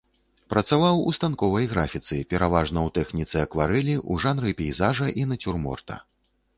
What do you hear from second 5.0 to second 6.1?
і нацюрморта.